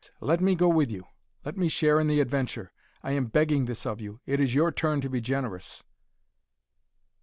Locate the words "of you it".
3.85-4.39